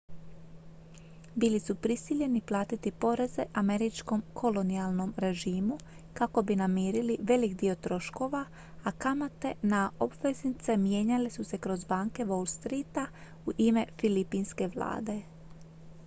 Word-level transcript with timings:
bili 1.35 1.59
su 1.59 1.75
prisiljeni 1.75 2.41
platiti 2.41 2.91
poreze 2.91 3.45
američkom 3.53 4.23
kolonijalnom 4.33 5.13
režimu 5.17 5.77
kako 6.13 6.41
bi 6.41 6.55
namirili 6.55 7.17
velik 7.21 7.53
dio 7.55 7.75
troškova 7.75 8.45
a 8.83 8.91
kamate 8.91 9.53
na 9.61 9.91
obveznice 9.99 10.77
mijenjale 10.77 11.29
su 11.29 11.43
se 11.43 11.57
kroz 11.57 11.85
banke 11.85 12.25
wall 12.25 12.45
streeta 12.47 13.07
u 13.45 13.51
ime 13.57 13.85
filipinske 13.99 14.67
vlade 14.75 15.21